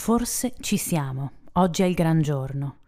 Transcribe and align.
Forse 0.00 0.54
ci 0.60 0.78
siamo. 0.78 1.32
Oggi 1.52 1.82
è 1.82 1.84
il 1.84 1.92
gran 1.92 2.22
giorno. 2.22 2.78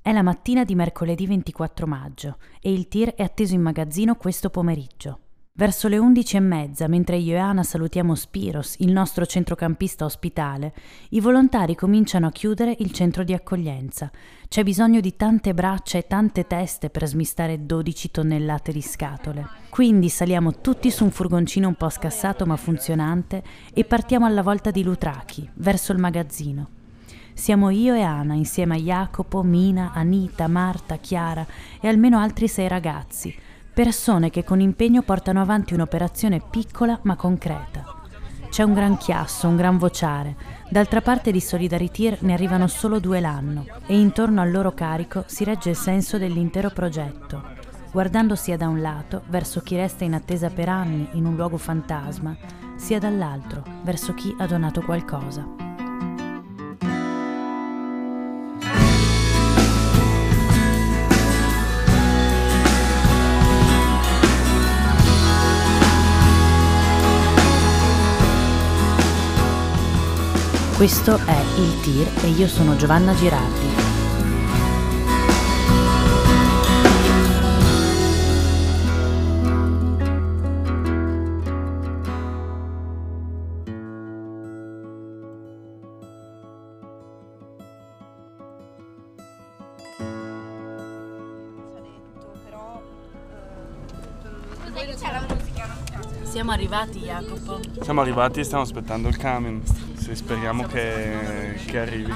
È 0.00 0.10
la 0.12 0.22
mattina 0.22 0.64
di 0.64 0.74
mercoledì 0.74 1.26
24 1.26 1.86
maggio 1.86 2.38
e 2.58 2.72
il 2.72 2.88
tir 2.88 3.12
è 3.12 3.22
atteso 3.22 3.52
in 3.52 3.60
magazzino 3.60 4.14
questo 4.14 4.48
pomeriggio. 4.48 5.23
Verso 5.56 5.86
le 5.86 5.98
undici 5.98 6.34
e 6.34 6.40
mezza, 6.40 6.88
mentre 6.88 7.16
io 7.16 7.36
e 7.36 7.38
Ana 7.38 7.62
salutiamo 7.62 8.16
Spiros, 8.16 8.74
il 8.78 8.90
nostro 8.90 9.24
centrocampista 9.24 10.04
ospitale, 10.04 10.74
i 11.10 11.20
volontari 11.20 11.76
cominciano 11.76 12.26
a 12.26 12.32
chiudere 12.32 12.74
il 12.80 12.90
centro 12.90 13.22
di 13.22 13.32
accoglienza. 13.34 14.10
C'è 14.48 14.64
bisogno 14.64 14.98
di 14.98 15.14
tante 15.14 15.54
braccia 15.54 15.96
e 15.96 16.08
tante 16.08 16.48
teste 16.48 16.90
per 16.90 17.06
smistare 17.06 17.66
12 17.66 18.10
tonnellate 18.10 18.72
di 18.72 18.82
scatole. 18.82 19.48
Quindi 19.68 20.08
saliamo 20.08 20.60
tutti 20.60 20.90
su 20.90 21.04
un 21.04 21.12
furgoncino 21.12 21.68
un 21.68 21.76
po' 21.76 21.88
scassato 21.88 22.44
ma 22.46 22.56
funzionante 22.56 23.40
e 23.72 23.84
partiamo 23.84 24.26
alla 24.26 24.42
volta 24.42 24.72
di 24.72 24.82
Lutrachi, 24.82 25.48
verso 25.54 25.92
il 25.92 25.98
magazzino. 25.98 26.68
Siamo 27.32 27.70
io 27.70 27.94
e 27.94 28.02
Ana 28.02 28.34
insieme 28.34 28.74
a 28.74 28.78
Jacopo, 28.78 29.44
Mina, 29.44 29.92
Anita, 29.94 30.48
Marta, 30.48 30.96
Chiara 30.96 31.46
e 31.80 31.86
almeno 31.86 32.18
altri 32.18 32.48
sei 32.48 32.66
ragazzi 32.66 33.43
persone 33.74 34.30
che 34.30 34.44
con 34.44 34.60
impegno 34.60 35.02
portano 35.02 35.40
avanti 35.40 35.74
un'operazione 35.74 36.40
piccola 36.48 36.96
ma 37.02 37.16
concreta. 37.16 37.84
C'è 38.48 38.62
un 38.62 38.72
gran 38.72 38.96
chiasso, 38.96 39.48
un 39.48 39.56
gran 39.56 39.78
vociare. 39.78 40.36
D'altra 40.70 41.00
parte 41.00 41.32
di 41.32 41.40
Solidarity 41.40 42.18
ne 42.20 42.34
arrivano 42.34 42.68
solo 42.68 43.00
due 43.00 43.18
l'anno 43.18 43.66
e 43.86 43.98
intorno 43.98 44.40
al 44.40 44.52
loro 44.52 44.72
carico 44.72 45.24
si 45.26 45.42
regge 45.42 45.70
il 45.70 45.76
senso 45.76 46.18
dell'intero 46.18 46.70
progetto. 46.70 47.42
Guardando 47.90 48.36
sia 48.36 48.56
da 48.56 48.68
un 48.68 48.80
lato, 48.80 49.22
verso 49.26 49.60
chi 49.60 49.74
resta 49.74 50.04
in 50.04 50.14
attesa 50.14 50.50
per 50.50 50.68
anni 50.68 51.08
in 51.14 51.26
un 51.26 51.34
luogo 51.34 51.56
fantasma, 51.56 52.36
sia 52.76 53.00
dall'altro, 53.00 53.64
verso 53.82 54.14
chi 54.14 54.32
ha 54.38 54.46
donato 54.46 54.82
qualcosa. 54.82 55.63
Questo 70.84 71.16
è 71.16 71.40
Il 71.56 71.80
TIR 71.80 72.24
e 72.26 72.28
io 72.28 72.46
sono 72.46 72.76
Giovanna 72.76 73.14
Girardi. 73.14 73.68
Siamo 96.24 96.52
arrivati 96.52 96.98
Jacopo. 96.98 97.58
Siamo 97.80 98.02
arrivati 98.02 98.40
e 98.40 98.44
stiamo 98.44 98.64
aspettando 98.64 99.08
il 99.08 99.16
camion. 99.16 99.83
Sì, 100.04 100.14
speriamo 100.14 100.64
che, 100.64 101.58
che 101.64 101.78
arrivi. 101.78 102.12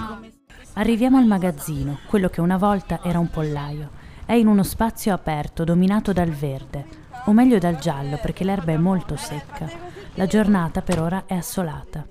Arriviamo 0.75 1.17
al 1.17 1.25
magazzino, 1.25 2.01
quello 2.07 2.29
che 2.29 2.43
una 2.43 2.59
volta 2.59 3.01
era 3.03 3.19
un 3.19 3.31
pollaio. 3.31 3.89
È 4.27 4.35
in 4.35 4.47
uno 4.47 4.63
spazio 4.63 5.15
aperto 5.15 5.65
dominato 5.65 6.13
dal 6.13 6.29
verde, 6.29 6.85
o 7.25 7.33
meglio 7.33 7.57
dal 7.59 7.79
giallo 7.79 8.19
perché 8.19 8.45
l'erba 8.45 8.73
è 8.73 8.77
molto 8.77 9.17
secca. 9.17 9.71
La 10.17 10.27
giornata 10.27 10.83
per 10.83 11.01
ora 11.01 11.25
è 11.25 11.35
assolata. 11.35 12.07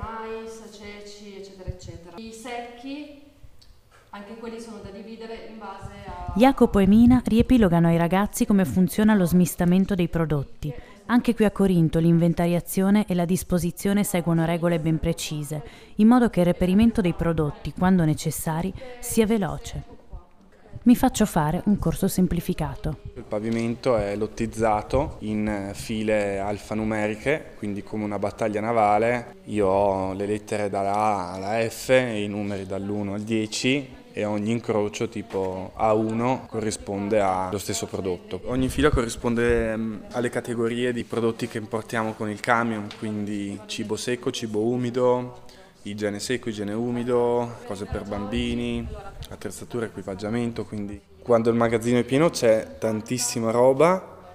mais, 0.00 0.76
ceci, 0.76 1.36
eccetera, 1.36 1.68
eccetera. 1.68 2.16
I 2.16 2.32
secchi, 2.32 3.22
anche 4.10 4.34
quelli 4.38 4.58
sono 4.58 4.78
da 4.78 4.90
dividere 4.90 5.46
in 5.48 5.58
base 5.58 5.92
a... 6.04 6.05
Jacopo 6.36 6.78
e 6.78 6.86
Mina 6.86 7.22
riepilogano 7.24 7.88
ai 7.88 7.96
ragazzi 7.96 8.46
come 8.46 8.64
funziona 8.64 9.14
lo 9.14 9.24
smistamento 9.24 9.94
dei 9.94 10.08
prodotti 10.08 10.72
anche 11.08 11.36
qui 11.36 11.44
a 11.44 11.52
Corinto 11.52 12.00
l'inventariazione 12.00 13.06
e 13.06 13.14
la 13.14 13.24
disposizione 13.24 14.02
seguono 14.02 14.44
regole 14.44 14.80
ben 14.80 14.98
precise, 14.98 15.62
in 15.96 16.08
modo 16.08 16.28
che 16.30 16.40
il 16.40 16.46
reperimento 16.46 17.00
dei 17.00 17.12
prodotti, 17.12 17.72
quando 17.72 18.04
necessari, 18.04 18.74
sia 18.98 19.24
veloce. 19.24 19.94
Mi 20.82 20.96
faccio 20.96 21.24
fare 21.24 21.62
un 21.66 21.78
corso 21.78 22.08
semplificato. 22.08 22.98
Il 23.14 23.22
pavimento 23.22 23.96
è 23.96 24.16
lottizzato 24.16 25.18
in 25.20 25.70
file 25.74 26.40
alfanumeriche, 26.40 27.52
quindi 27.56 27.84
come 27.84 28.02
una 28.02 28.18
battaglia 28.18 28.60
navale. 28.60 29.36
Io 29.44 29.66
ho 29.66 30.12
le 30.12 30.26
lettere 30.26 30.68
dalla 30.68 30.92
A 30.92 31.32
alla 31.34 31.68
F 31.68 31.90
e 31.90 32.22
i 32.22 32.28
numeri 32.28 32.66
dall'1 32.66 33.12
al 33.12 33.22
10 33.22 34.04
e 34.18 34.24
ogni 34.24 34.50
incrocio 34.50 35.10
tipo 35.10 35.72
A1 35.76 36.46
corrisponde 36.46 37.20
allo 37.20 37.58
stesso 37.58 37.84
prodotto. 37.84 38.40
Ogni 38.44 38.70
fila 38.70 38.88
corrisponde 38.88 39.76
mm, 39.76 39.96
alle 40.12 40.30
categorie 40.30 40.94
di 40.94 41.04
prodotti 41.04 41.46
che 41.48 41.58
importiamo 41.58 42.14
con 42.14 42.30
il 42.30 42.40
camion, 42.40 42.88
quindi 42.98 43.60
cibo 43.66 43.94
secco, 43.94 44.30
cibo 44.30 44.60
umido, 44.60 45.42
igiene 45.82 46.18
secco, 46.18 46.48
igiene 46.48 46.72
umido, 46.72 47.56
cose 47.66 47.84
per 47.84 48.04
bambini, 48.04 48.88
attrezzatura, 49.28 49.84
equipaggiamento, 49.84 50.64
quindi 50.64 50.98
quando 51.22 51.50
il 51.50 51.56
magazzino 51.56 51.98
è 51.98 52.04
pieno 52.04 52.30
c'è 52.30 52.78
tantissima 52.78 53.50
roba, 53.50 54.30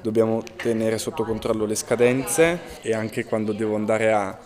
dobbiamo 0.00 0.44
tenere 0.54 0.96
sotto 0.96 1.24
controllo 1.24 1.66
le 1.66 1.74
scadenze 1.74 2.60
e 2.82 2.94
anche 2.94 3.24
quando 3.24 3.52
devo 3.52 3.74
andare 3.74 4.12
a 4.12 4.38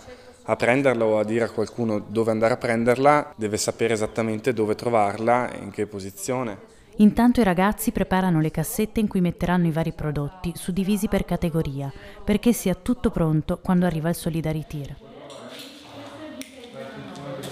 a 0.51 0.57
prenderla 0.57 1.05
o 1.05 1.19
a 1.19 1.25
dire 1.25 1.45
a 1.45 1.51
qualcuno 1.51 2.03
dove 2.07 2.31
andare 2.31 2.55
a 2.55 2.57
prenderla, 2.57 3.35
deve 3.37 3.59
sapere 3.59 3.93
esattamente 3.93 4.55
dove 4.55 4.75
trovarla 4.75 5.51
e 5.51 5.59
in 5.59 5.71
che 5.71 5.87
posizione. 5.87 6.77
Intanto 6.97 7.41
i 7.41 7.45
ragazzi 7.45 7.93
preparano 7.93 8.41
le 8.41 8.51
cassette 8.51 8.99
in 8.99 9.09
cui 9.09 9.21
metteranno 9.21 9.67
i 9.67 9.71
vari 9.71 9.93
prodotti, 9.93 10.53
suddivisi 10.55 11.07
per 11.07 11.27
categoria, 11.27 11.93
perché 12.25 12.55
sia 12.55 12.75
tutto 12.75 13.11
pronto 13.11 13.59
quando 13.63 13.85
arriva 13.85 14.09
il 14.09 14.15
Solidarity. 14.15 14.97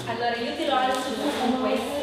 Allora 0.07 0.37
io 0.37 0.57
ti 0.57 0.67
lo 0.67 0.75
alzo 0.75 1.11
con 1.41 1.61
questo. 1.61 1.95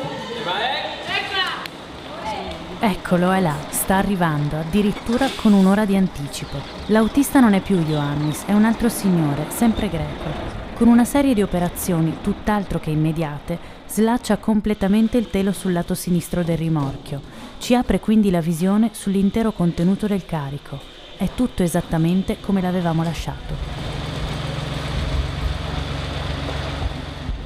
Eccolo, 2.80 3.32
è 3.32 3.40
là, 3.40 3.56
sta 3.70 3.96
arrivando, 3.96 4.58
addirittura 4.58 5.28
con 5.38 5.54
un'ora 5.54 5.86
di 5.86 5.96
anticipo. 5.96 6.58
L'autista 6.88 7.40
non 7.40 7.54
è 7.54 7.62
più 7.62 7.80
Ioannis, 7.80 8.44
è 8.46 8.52
un 8.52 8.66
altro 8.66 8.90
signore, 8.90 9.46
sempre 9.50 9.88
greco. 9.88 10.63
Con 10.76 10.88
una 10.88 11.06
serie 11.06 11.36
di 11.36 11.44
operazioni 11.44 12.18
tutt'altro 12.22 12.80
che 12.80 12.90
immediate, 12.90 13.58
slaccia 13.88 14.38
completamente 14.38 15.18
il 15.18 15.30
telo 15.30 15.52
sul 15.52 15.72
lato 15.72 15.94
sinistro 15.94 16.44
del 16.44 16.58
rimorchio. 16.58 17.22
Ci 17.60 17.76
apre 17.76 18.00
quindi 18.00 18.32
la 18.32 18.42
visione 18.42 18.90
sull'intero 18.92 19.52
contenuto 19.52 20.08
del 20.08 20.26
carico. 20.26 20.80
È 21.16 21.30
tutto 21.36 21.62
esattamente 21.62 22.38
come 22.42 22.60
l'avevamo 22.60 23.04
lasciato. 23.04 23.54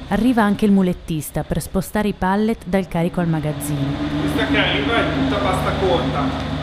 Arriva 0.08 0.42
anche 0.42 0.64
il 0.64 0.72
mulettista 0.72 1.44
per 1.44 1.60
spostare 1.60 2.08
i 2.08 2.14
pallet 2.14 2.64
dal 2.64 2.88
carico 2.88 3.20
al 3.20 3.28
magazzino. 3.28 3.92
Questa 4.22 4.46
che 4.46 4.58
arriva 4.58 4.96
è 4.96 5.14
tutta 5.14 5.36
pasta 5.36 5.72
corta. 5.74 6.57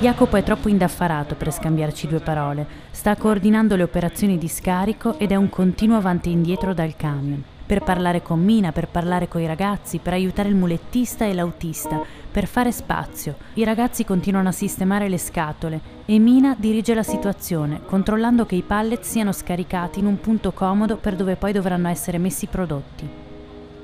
Jacopo 0.00 0.38
è 0.38 0.42
troppo 0.42 0.70
indaffarato 0.70 1.34
per 1.34 1.52
scambiarci 1.52 2.06
due 2.06 2.20
parole. 2.20 2.66
Sta 2.90 3.16
coordinando 3.16 3.76
le 3.76 3.82
operazioni 3.82 4.38
di 4.38 4.48
scarico 4.48 5.18
ed 5.18 5.30
è 5.30 5.34
un 5.34 5.50
continuo 5.50 5.98
avanti 5.98 6.30
e 6.30 6.32
indietro 6.32 6.72
dal 6.72 6.96
camion. 6.96 7.44
Per 7.66 7.82
parlare 7.82 8.22
con 8.22 8.42
Mina, 8.42 8.72
per 8.72 8.88
parlare 8.88 9.28
con 9.28 9.42
i 9.42 9.46
ragazzi, 9.46 9.98
per 9.98 10.14
aiutare 10.14 10.48
il 10.48 10.54
mulettista 10.54 11.26
e 11.26 11.34
l'autista, 11.34 12.00
per 12.32 12.46
fare 12.46 12.72
spazio. 12.72 13.36
I 13.54 13.64
ragazzi 13.64 14.06
continuano 14.06 14.48
a 14.48 14.52
sistemare 14.52 15.06
le 15.10 15.18
scatole 15.18 15.80
e 16.06 16.18
Mina 16.18 16.56
dirige 16.58 16.94
la 16.94 17.02
situazione, 17.02 17.82
controllando 17.84 18.46
che 18.46 18.54
i 18.54 18.62
pallet 18.62 19.02
siano 19.02 19.32
scaricati 19.32 19.98
in 19.98 20.06
un 20.06 20.18
punto 20.18 20.52
comodo 20.52 20.96
per 20.96 21.14
dove 21.14 21.36
poi 21.36 21.52
dovranno 21.52 21.88
essere 21.88 22.16
messi 22.16 22.46
i 22.46 22.48
prodotti. 22.48 23.06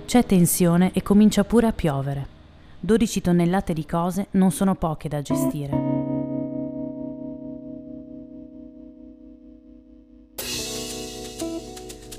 C'è 0.06 0.24
tensione 0.24 0.92
e 0.94 1.02
comincia 1.02 1.44
pure 1.44 1.66
a 1.66 1.72
piovere. 1.72 2.26
12 2.80 3.20
tonnellate 3.20 3.74
di 3.74 3.84
cose 3.84 4.28
non 4.30 4.50
sono 4.50 4.76
poche 4.76 5.10
da 5.10 5.20
gestire. 5.20 6.05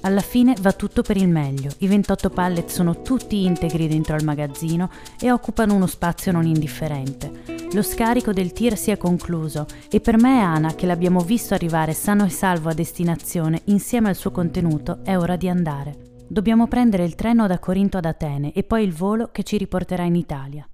Alla 0.02 0.22
fine 0.22 0.56
va 0.60 0.72
tutto 0.74 1.02
per 1.02 1.18
il 1.18 1.28
meglio. 1.28 1.72
I 1.80 1.88
28 1.88 2.30
pallet 2.30 2.70
sono 2.70 3.02
tutti 3.02 3.46
integri 3.46 3.88
dentro 3.88 4.16
al 4.16 4.24
magazzino 4.24 4.90
e 5.20 5.32
occupano 5.32 5.74
uno 5.74 5.88
spazio 5.88 6.32
non 6.32 6.46
indifferente. 6.46 7.44
Lo 7.74 7.82
scarico 7.82 8.32
del 8.32 8.54
tir 8.54 8.78
si 8.78 8.92
è 8.92 8.98
concluso 8.98 9.66
e 9.90 10.00
per 10.00 10.18
me 10.18 10.38
e 10.38 10.42
Ana, 10.42 10.76
che 10.76 10.86
l'abbiamo 10.86 11.20
visto 11.20 11.54
arrivare 11.54 11.94
sano 11.94 12.26
e 12.26 12.30
salvo 12.30 12.70
a 12.70 12.74
destinazione 12.74 13.62
insieme 13.66 14.10
al 14.10 14.16
suo 14.16 14.32
contenuto, 14.32 15.00
è 15.04 15.18
ora 15.18 15.36
di 15.36 15.50
andare. 15.50 15.96
Dobbiamo 16.28 16.68
prendere 16.68 17.04
il 17.04 17.16
treno 17.16 17.48
da 17.48 17.60
Corinto 17.60 17.98
ad 17.98 18.06
Atene 18.06 18.52
e 18.54 18.64
poi 18.64 18.84
il 18.84 18.94
volo 18.94 19.30
che 19.32 19.44
ci 19.44 19.58
riporterà 19.58 20.04
in 20.04 20.16
Italia. 20.16 20.68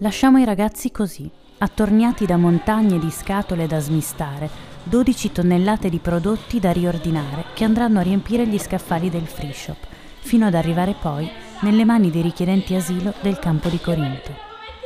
Lasciamo 0.00 0.38
i 0.38 0.44
ragazzi 0.44 0.90
così, 0.90 1.30
attorniati 1.58 2.26
da 2.26 2.36
montagne 2.36 2.98
di 2.98 3.10
scatole 3.10 3.66
da 3.66 3.78
smistare, 3.78 4.73
12 4.86 5.32
tonnellate 5.32 5.88
di 5.88 5.98
prodotti 5.98 6.60
da 6.60 6.70
riordinare 6.70 7.46
che 7.54 7.64
andranno 7.64 8.00
a 8.00 8.02
riempire 8.02 8.46
gli 8.46 8.58
scaffali 8.58 9.08
del 9.08 9.26
free 9.26 9.52
shop. 9.52 9.76
fino 10.20 10.46
ad 10.46 10.54
arrivare 10.54 10.94
poi 11.00 11.28
nelle 11.60 11.84
mani 11.84 12.10
dei 12.10 12.22
richiedenti 12.22 12.74
asilo 12.74 13.12
del 13.20 13.38
campo 13.38 13.68
di 13.68 13.78
Corinto. 13.78 14.32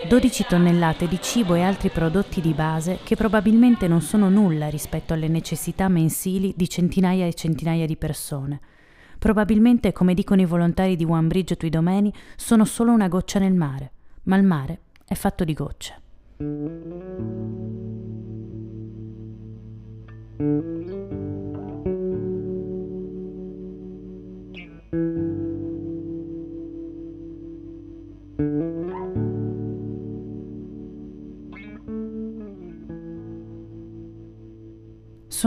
12 0.08 0.46
tonnellate 0.46 1.08
di 1.08 1.20
cibo 1.20 1.54
e 1.54 1.62
altri 1.62 1.90
prodotti 1.90 2.40
di 2.40 2.52
base 2.52 2.98
che 3.02 3.16
probabilmente 3.16 3.88
non 3.88 4.00
sono 4.00 4.28
nulla 4.28 4.68
rispetto 4.68 5.14
alle 5.14 5.28
necessità 5.28 5.88
mensili 5.88 6.54
di 6.56 6.68
centinaia 6.68 7.26
e 7.26 7.34
centinaia 7.34 7.86
di 7.86 7.96
persone. 7.96 8.60
Probabilmente, 9.18 9.92
come 9.92 10.14
dicono 10.14 10.40
i 10.40 10.46
volontari 10.46 10.94
di 10.94 11.04
One 11.04 11.26
Bridge 11.26 11.56
to 11.56 11.68
Domeni, 11.68 12.12
sono 12.36 12.64
solo 12.64 12.92
una 12.92 13.08
goccia 13.08 13.40
nel 13.40 13.54
mare, 13.54 13.90
ma 14.24 14.36
il 14.36 14.44
mare 14.44 14.80
è 15.04 15.14
fatto 15.14 15.44
di 15.44 15.54
gocce. 15.54 16.00
Sono 20.38 20.50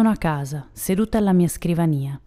a 0.09 0.17
casa, 0.17 0.67
seduta 0.73 1.17
alla 1.19 1.31
mia 1.31 1.47
scrivania. 1.47 2.19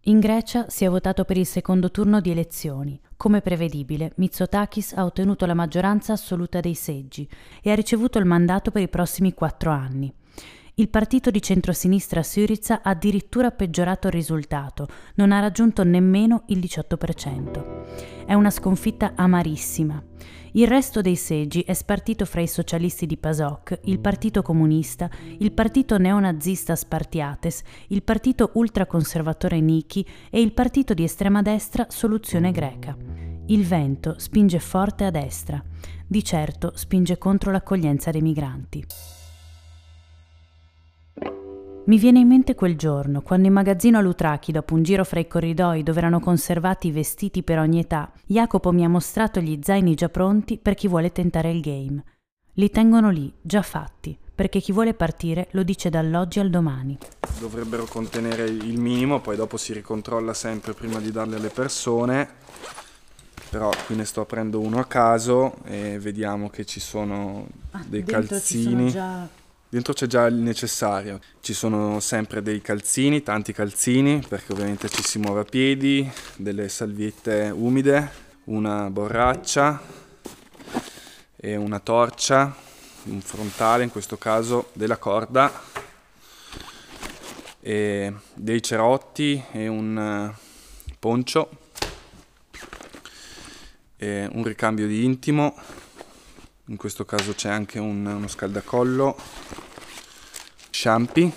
In 0.00 0.18
Grecia 0.18 0.68
si 0.68 0.84
è 0.84 0.88
votato 0.88 1.24
per 1.24 1.36
il 1.36 1.46
secondo 1.46 1.92
turno 1.92 2.20
di 2.20 2.32
elezioni. 2.32 3.00
Come 3.16 3.42
prevedibile, 3.42 4.10
Mitsotakis 4.16 4.92
ha 4.94 5.04
ottenuto 5.04 5.46
la 5.46 5.54
maggioranza 5.54 6.14
assoluta 6.14 6.58
dei 6.58 6.74
seggi 6.74 7.28
e 7.62 7.70
ha 7.70 7.76
ricevuto 7.76 8.18
il 8.18 8.24
mandato 8.24 8.72
per 8.72 8.82
i 8.82 8.88
prossimi 8.88 9.34
quattro 9.34 9.70
anni. 9.70 10.12
Il 10.78 10.90
partito 10.90 11.32
di 11.32 11.42
centrosinistra 11.42 12.22
Syriza 12.22 12.82
ha 12.82 12.90
addirittura 12.90 13.50
peggiorato 13.50 14.06
il 14.06 14.12
risultato, 14.12 14.86
non 15.16 15.32
ha 15.32 15.40
raggiunto 15.40 15.82
nemmeno 15.82 16.44
il 16.46 16.60
18%. 16.60 18.24
È 18.24 18.32
una 18.32 18.50
sconfitta 18.50 19.14
amarissima. 19.16 20.00
Il 20.52 20.68
resto 20.68 21.00
dei 21.00 21.16
seggi 21.16 21.62
è 21.62 21.74
spartito 21.74 22.24
fra 22.24 22.42
i 22.42 22.46
socialisti 22.46 23.06
di 23.06 23.16
PASOK, 23.16 23.80
il 23.86 23.98
Partito 23.98 24.42
Comunista, 24.42 25.10
il 25.38 25.50
partito 25.50 25.98
neonazista 25.98 26.76
Spartiates, 26.76 27.62
il 27.88 28.04
partito 28.04 28.52
ultraconservatore 28.54 29.60
Niki 29.60 30.06
e 30.30 30.40
il 30.40 30.52
partito 30.52 30.94
di 30.94 31.02
estrema 31.02 31.42
destra 31.42 31.86
Soluzione 31.88 32.52
Greca. 32.52 32.96
Il 33.46 33.66
vento 33.66 34.14
spinge 34.18 34.60
forte 34.60 35.06
a 35.06 35.10
destra, 35.10 35.60
di 36.06 36.22
certo 36.22 36.70
spinge 36.76 37.18
contro 37.18 37.50
l'accoglienza 37.50 38.12
dei 38.12 38.22
migranti. 38.22 38.86
Mi 41.88 41.96
viene 41.96 42.18
in 42.18 42.28
mente 42.28 42.54
quel 42.54 42.76
giorno, 42.76 43.22
quando 43.22 43.46
in 43.46 43.54
magazzino 43.54 43.96
a 43.96 44.02
Lutrachi, 44.02 44.52
dopo 44.52 44.74
un 44.74 44.82
giro 44.82 45.06
fra 45.06 45.20
i 45.20 45.26
corridoi 45.26 45.82
dove 45.82 45.96
erano 46.00 46.20
conservati 46.20 46.88
i 46.88 46.92
vestiti 46.92 47.42
per 47.42 47.58
ogni 47.58 47.78
età, 47.78 48.12
Jacopo 48.26 48.72
mi 48.72 48.84
ha 48.84 48.90
mostrato 48.90 49.40
gli 49.40 49.58
zaini 49.62 49.94
già 49.94 50.10
pronti 50.10 50.58
per 50.58 50.74
chi 50.74 50.86
vuole 50.86 51.12
tentare 51.12 51.50
il 51.50 51.62
game. 51.62 52.04
Li 52.52 52.68
tengono 52.68 53.08
lì, 53.08 53.32
già 53.40 53.62
fatti, 53.62 54.18
perché 54.34 54.60
chi 54.60 54.70
vuole 54.70 54.92
partire 54.92 55.48
lo 55.52 55.62
dice 55.62 55.88
dall'oggi 55.88 56.40
al 56.40 56.50
domani. 56.50 56.98
Dovrebbero 57.40 57.86
contenere 57.86 58.44
il 58.44 58.78
minimo, 58.78 59.22
poi 59.22 59.36
dopo 59.36 59.56
si 59.56 59.72
ricontrolla 59.72 60.34
sempre 60.34 60.74
prima 60.74 60.98
di 60.98 61.10
darli 61.10 61.36
alle 61.36 61.48
persone. 61.48 62.28
Però 63.48 63.70
qui 63.86 63.96
ne 63.96 64.04
sto 64.04 64.20
aprendo 64.20 64.60
uno 64.60 64.78
a 64.78 64.84
caso 64.84 65.54
e 65.64 65.98
vediamo 65.98 66.50
che 66.50 66.66
ci 66.66 66.80
sono 66.80 67.46
ah, 67.70 67.82
dei 67.86 68.04
calzini. 68.04 68.90
Ci 68.90 68.98
sono 68.98 69.06
già 69.06 69.37
Dentro 69.70 69.92
c'è 69.92 70.06
già 70.06 70.24
il 70.24 70.36
necessario, 70.36 71.20
ci 71.42 71.52
sono 71.52 72.00
sempre 72.00 72.40
dei 72.40 72.62
calzini, 72.62 73.22
tanti 73.22 73.52
calzini, 73.52 74.24
perché 74.26 74.54
ovviamente 74.54 74.88
ci 74.88 75.02
si 75.02 75.18
muove 75.18 75.40
a 75.40 75.44
piedi, 75.44 76.10
delle 76.36 76.70
salviette 76.70 77.52
umide, 77.54 78.10
una 78.44 78.88
borraccia 78.88 79.78
e 81.36 81.54
una 81.56 81.80
torcia, 81.80 82.56
un 83.04 83.20
frontale 83.20 83.84
in 83.84 83.90
questo 83.90 84.16
caso, 84.16 84.70
della 84.72 84.96
corda, 84.96 85.52
e 87.60 88.14
dei 88.32 88.62
cerotti 88.62 89.44
e 89.52 89.68
un 89.68 89.98
eh, 89.98 90.94
poncio, 90.98 91.50
e 93.98 94.26
un 94.32 94.44
ricambio 94.44 94.86
di 94.86 95.04
intimo, 95.04 95.54
in 96.68 96.76
questo 96.76 97.04
caso 97.04 97.34
c'è 97.34 97.48
anche 97.48 97.78
un, 97.78 98.04
uno 98.04 98.28
scaldacollo 98.28 99.16
sciampi. 100.70 101.32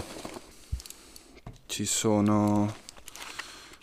Ci 1.66 1.86
sono 1.86 2.76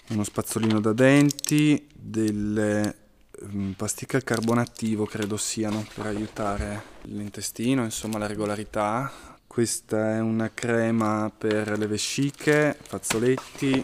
uno 0.09 0.25
spazzolino 0.25 0.79
da 0.79 0.93
denti 0.93 1.89
delle 1.95 2.97
um, 3.41 3.73
pasticche 3.77 4.17
al 4.17 4.25
carbono 4.25 4.61
attivo 4.61 5.07
credo 5.07 5.37
siano 5.37 5.87
per 5.95 6.07
aiutare 6.07 6.83
l'intestino 7.03 7.83
insomma 7.83 8.19
la 8.19 8.27
regolarità. 8.27 9.11
Questa 9.47 10.17
è 10.17 10.21
una 10.21 10.53
crema 10.53 11.33
per 11.37 11.79
le 11.79 11.87
vesciche 11.87 12.77
fazzoletti 12.79 13.83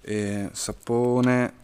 e 0.00 0.48
sapone 0.52 1.54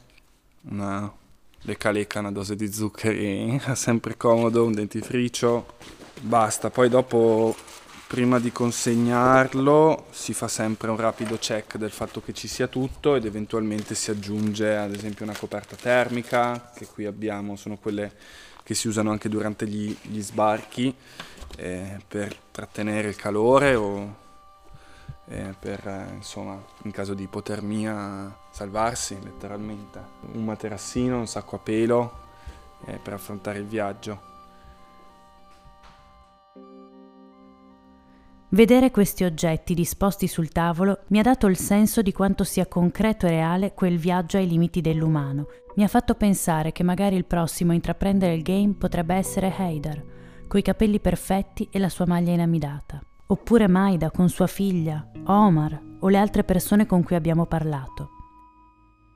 una 0.62 1.18
leca 1.62 1.90
leca 1.90 2.20
una 2.20 2.32
dose 2.32 2.55
di 2.56 2.72
zuccheri 2.72 3.60
sempre 3.75 4.16
comodo 4.16 4.64
un 4.64 4.72
dentifricio 4.72 5.76
basta. 6.20 6.70
Poi 6.70 6.88
dopo 6.88 7.55
prima 8.06 8.38
di 8.38 8.50
consegnarlo 8.50 10.06
si 10.10 10.32
fa 10.32 10.49
sempre 10.49 10.90
un 10.90 10.96
rapido 10.96 11.37
check 11.37 11.76
del 11.76 11.90
fatto 11.90 12.22
che 12.22 12.32
ci 12.32 12.49
sia 12.49 12.66
tutto 12.66 13.14
ed 13.14 13.26
eventualmente 13.26 13.94
si 13.94 14.10
aggiunge 14.10 14.76
ad 14.76 14.94
esempio 14.94 15.26
una 15.26 15.37
coperta 15.37 15.76
termica 15.76 16.70
che 16.75 16.87
qui 16.87 17.05
abbiamo 17.05 17.55
sono 17.56 17.76
quelle 17.76 18.10
che 18.62 18.72
si 18.72 18.88
usano 18.88 19.10
anche 19.10 19.28
durante 19.28 19.66
gli, 19.66 19.94
gli 20.02 20.22
sbarchi 20.22 20.94
eh, 21.58 22.00
per 22.08 22.34
trattenere 22.50 23.08
il 23.08 23.16
calore 23.16 23.75
o 23.75 24.16
eh, 25.28 25.54
per 25.58 25.86
eh, 25.86 26.14
insomma 26.14 26.58
in 26.82 26.90
caso 26.90 27.14
di 27.14 27.25
ipotermia 27.25 28.34
salvarsi 28.50 29.19
letteralmente. 29.22 30.00
Un 30.32 30.44
materassino, 30.44 31.19
un 31.19 31.26
sacco 31.26 31.56
a 31.56 31.58
pelo 31.58 32.12
eh, 32.86 32.98
per 33.02 33.12
affrontare 33.12 33.58
il 33.58 33.66
viaggio. 33.66 34.26
Vedere 38.50 38.90
questi 38.90 39.25
oggetti 39.25 39.75
disposti 39.75 40.26
sul 40.26 40.48
tavolo 40.48 41.00
mi 41.08 41.19
ha 41.19 41.22
dato 41.22 41.48
il 41.48 41.58
senso 41.58 42.00
di 42.00 42.12
quanto 42.12 42.44
sia 42.44 42.66
concreto 42.66 43.26
e 43.26 43.31
reale 43.31 43.74
quel 43.74 43.98
viaggio 43.98 44.38
ai 44.38 44.48
limiti 44.48 44.81
dell'umano. 44.81 45.48
Mi 45.76 45.84
ha 45.84 45.88
fatto 45.88 46.14
pensare 46.14 46.72
che 46.72 46.82
magari 46.82 47.14
il 47.14 47.26
prossimo 47.26 47.72
a 47.72 47.74
intraprendere 47.74 48.32
il 48.32 48.43
game 48.43 48.72
potrebbe 48.72 49.14
essere 49.14 49.55
Haidar, 49.55 50.03
coi 50.48 50.62
capelli 50.62 50.98
perfetti 50.98 51.69
e 51.70 51.79
la 51.79 51.91
sua 51.91 52.06
maglia 52.06 52.32
inamidata. 52.32 53.03
Oppure 53.31 53.69
Maida 53.69 54.11
con 54.11 54.31
sua 54.31 54.47
figlia, 54.47 55.06
Omar 55.25 55.79
o 56.01 56.08
le 56.08 56.17
altre 56.17 56.44
persone 56.44 56.87
con 56.87 57.03
cui 57.03 57.15
abbiamo 57.15 57.44
parlato. 57.44 58.08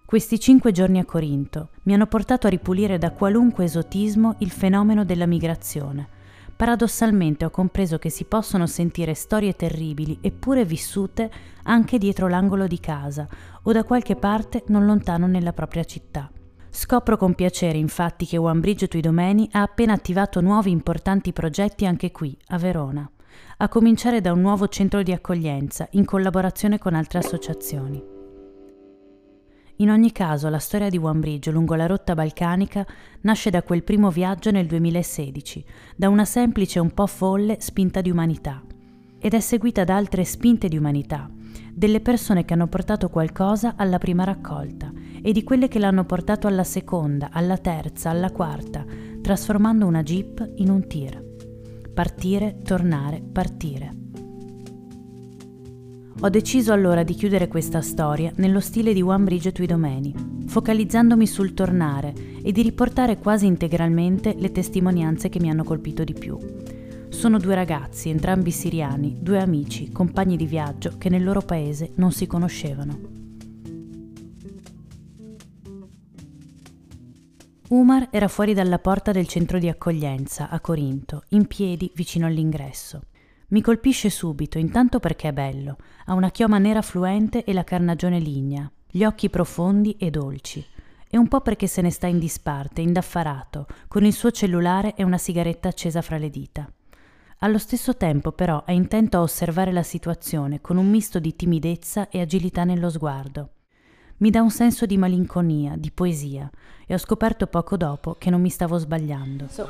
Questi 0.04 0.38
cinque 0.38 0.70
giorni 0.70 0.98
a 0.98 1.06
Corinto 1.06 1.70
mi 1.84 1.94
hanno 1.94 2.06
portato 2.06 2.46
a 2.46 2.50
ripulire 2.50 2.98
da 2.98 3.12
qualunque 3.12 3.64
esotismo 3.64 4.34
il 4.40 4.50
fenomeno 4.50 5.06
della 5.06 5.24
migrazione. 5.24 6.06
Paradossalmente 6.54 7.46
ho 7.46 7.50
compreso 7.50 7.96
che 7.96 8.10
si 8.10 8.24
possono 8.24 8.66
sentire 8.66 9.14
storie 9.14 9.54
terribili 9.54 10.18
eppure 10.20 10.66
vissute 10.66 11.30
anche 11.62 11.96
dietro 11.96 12.28
l'angolo 12.28 12.66
di 12.66 12.80
casa 12.80 13.26
o 13.62 13.72
da 13.72 13.82
qualche 13.82 14.16
parte 14.16 14.64
non 14.66 14.84
lontano 14.84 15.26
nella 15.26 15.54
propria 15.54 15.84
città. 15.84 16.30
Scopro 16.68 17.16
con 17.16 17.34
piacere 17.34 17.78
infatti 17.78 18.26
che 18.26 18.36
One 18.36 18.60
Bridge 18.60 18.88
to 18.88 19.00
Domeni 19.00 19.48
ha 19.52 19.62
appena 19.62 19.94
attivato 19.94 20.42
nuovi 20.42 20.70
importanti 20.70 21.32
progetti 21.32 21.86
anche 21.86 22.10
qui, 22.10 22.36
a 22.48 22.58
Verona 22.58 23.10
a 23.58 23.68
cominciare 23.68 24.20
da 24.20 24.32
un 24.32 24.40
nuovo 24.40 24.68
centro 24.68 25.02
di 25.02 25.12
accoglienza 25.12 25.86
in 25.92 26.04
collaborazione 26.04 26.78
con 26.78 26.94
altre 26.94 27.18
associazioni. 27.18 28.20
In 29.76 29.90
ogni 29.90 30.12
caso, 30.12 30.48
la 30.48 30.58
storia 30.58 30.88
di 30.88 30.96
One 30.96 31.18
Bridge 31.18 31.50
lungo 31.50 31.74
la 31.74 31.86
rotta 31.86 32.14
balcanica 32.14 32.86
nasce 33.22 33.50
da 33.50 33.62
quel 33.62 33.82
primo 33.82 34.10
viaggio 34.10 34.50
nel 34.50 34.66
2016, 34.66 35.64
da 35.96 36.08
una 36.08 36.24
semplice 36.24 36.78
un 36.78 36.92
po' 36.92 37.06
folle 37.06 37.56
spinta 37.58 38.00
di 38.00 38.10
umanità, 38.10 38.62
ed 39.18 39.34
è 39.34 39.40
seguita 39.40 39.82
da 39.82 39.96
altre 39.96 40.24
spinte 40.24 40.68
di 40.68 40.76
umanità, 40.76 41.28
delle 41.72 42.00
persone 42.00 42.44
che 42.44 42.54
hanno 42.54 42.68
portato 42.68 43.08
qualcosa 43.08 43.74
alla 43.76 43.98
prima 43.98 44.24
raccolta 44.24 44.92
e 45.22 45.32
di 45.32 45.42
quelle 45.42 45.68
che 45.68 45.78
l'hanno 45.78 46.04
portato 46.04 46.46
alla 46.46 46.64
seconda, 46.64 47.30
alla 47.32 47.56
terza, 47.56 48.10
alla 48.10 48.30
quarta, 48.30 48.84
trasformando 49.20 49.86
una 49.86 50.02
jeep 50.02 50.52
in 50.56 50.70
un 50.70 50.86
tir. 50.86 51.31
Partire, 51.94 52.56
tornare, 52.64 53.20
partire. 53.20 53.92
Ho 56.20 56.28
deciso 56.30 56.72
allora 56.72 57.02
di 57.02 57.12
chiudere 57.12 57.48
questa 57.48 57.82
storia 57.82 58.32
nello 58.36 58.60
stile 58.60 58.94
di 58.94 59.02
One 59.02 59.24
Bridge 59.24 59.52
to 59.52 59.62
Domeni, 59.66 60.14
focalizzandomi 60.46 61.26
sul 61.26 61.52
tornare 61.52 62.14
e 62.42 62.50
di 62.50 62.62
riportare 62.62 63.18
quasi 63.18 63.44
integralmente 63.44 64.34
le 64.38 64.50
testimonianze 64.50 65.28
che 65.28 65.38
mi 65.38 65.50
hanno 65.50 65.64
colpito 65.64 66.02
di 66.02 66.14
più. 66.14 66.38
Sono 67.10 67.36
due 67.36 67.54
ragazzi, 67.54 68.08
entrambi 68.08 68.50
siriani, 68.50 69.18
due 69.20 69.38
amici, 69.38 69.92
compagni 69.92 70.38
di 70.38 70.46
viaggio 70.46 70.94
che 70.96 71.10
nel 71.10 71.22
loro 71.22 71.42
paese 71.42 71.90
non 71.96 72.10
si 72.10 72.26
conoscevano. 72.26 73.21
Umar 77.72 78.08
era 78.10 78.28
fuori 78.28 78.52
dalla 78.52 78.78
porta 78.78 79.12
del 79.12 79.26
centro 79.26 79.58
di 79.58 79.66
accoglienza 79.66 80.50
a 80.50 80.60
Corinto, 80.60 81.22
in 81.28 81.46
piedi 81.46 81.90
vicino 81.94 82.26
all'ingresso. 82.26 83.04
Mi 83.48 83.62
colpisce 83.62 84.10
subito, 84.10 84.58
intanto 84.58 85.00
perché 85.00 85.28
è 85.28 85.32
bello, 85.32 85.78
ha 86.04 86.12
una 86.12 86.30
chioma 86.30 86.58
nera 86.58 86.82
fluente 86.82 87.44
e 87.44 87.54
la 87.54 87.64
carnagione 87.64 88.18
lignea, 88.18 88.70
gli 88.90 89.04
occhi 89.04 89.30
profondi 89.30 89.96
e 89.98 90.10
dolci, 90.10 90.62
e 91.08 91.16
un 91.16 91.28
po' 91.28 91.40
perché 91.40 91.66
se 91.66 91.80
ne 91.80 91.88
sta 91.88 92.06
in 92.06 92.18
disparte, 92.18 92.82
indaffarato, 92.82 93.66
con 93.88 94.04
il 94.04 94.12
suo 94.12 94.30
cellulare 94.30 94.94
e 94.94 95.02
una 95.02 95.16
sigaretta 95.16 95.68
accesa 95.68 96.02
fra 96.02 96.18
le 96.18 96.28
dita. 96.28 96.70
Allo 97.38 97.58
stesso 97.58 97.96
tempo, 97.96 98.32
però, 98.32 98.64
è 98.66 98.72
intento 98.72 99.16
a 99.16 99.22
osservare 99.22 99.72
la 99.72 99.82
situazione 99.82 100.60
con 100.60 100.76
un 100.76 100.90
misto 100.90 101.18
di 101.18 101.34
timidezza 101.34 102.10
e 102.10 102.20
agilità 102.20 102.64
nello 102.64 102.90
sguardo 102.90 103.52
mi 104.22 104.30
dà 104.30 104.40
un 104.40 104.50
senso 104.50 104.86
di 104.86 104.96
malinconia, 104.96 105.74
di 105.76 105.90
poesia 105.90 106.48
e 106.86 106.94
ho 106.94 106.98
scoperto 106.98 107.48
poco 107.48 107.76
dopo 107.76 108.14
che 108.18 108.30
non 108.30 108.40
mi 108.40 108.50
stavo 108.50 108.78
sbagliando. 108.78 109.48
So, 109.50 109.66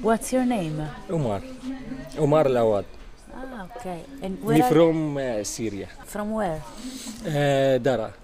what's 0.00 0.30
your 0.30 0.46
name? 0.46 0.88
Umar. 1.08 1.42
Umar 2.16 2.48
Lawad. 2.48 2.84
Ah, 3.34 3.64
ok. 3.64 4.04
And 4.20 4.38
where 4.40 4.58
Me 4.58 4.68
from 4.68 5.16
uh, 5.16 5.42
Syria. 5.42 5.88
From 6.04 6.30
where? 6.30 6.62
Uh, 7.24 7.80
Dara. 7.80 8.14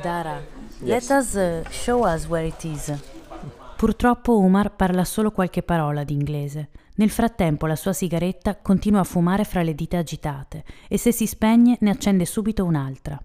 Dara. 0.00 0.42
Yes. 0.82 1.08
Let 1.08 1.18
us 1.18 1.34
uh, 1.34 1.68
show 1.70 2.06
us 2.06 2.26
where 2.26 2.46
it 2.46 2.64
is. 2.64 2.90
Purtroppo 3.76 4.38
Umar 4.38 4.74
parla 4.74 5.04
solo 5.04 5.32
qualche 5.32 5.62
parola 5.62 6.02
di 6.02 6.14
inglese. 6.14 6.70
Nel 6.94 7.10
frattempo 7.10 7.66
la 7.66 7.76
sua 7.76 7.92
sigaretta 7.92 8.56
continua 8.56 9.00
a 9.00 9.04
fumare 9.04 9.44
fra 9.44 9.62
le 9.62 9.74
dita 9.74 9.98
agitate 9.98 10.64
e 10.88 10.96
se 10.96 11.12
si 11.12 11.26
spegne 11.26 11.76
ne 11.80 11.90
accende 11.90 12.24
subito 12.24 12.64
un'altra. 12.64 13.22